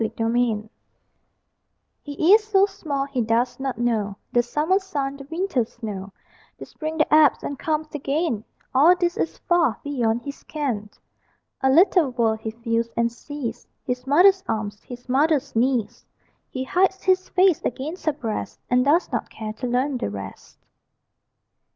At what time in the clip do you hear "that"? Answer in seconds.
6.97-7.13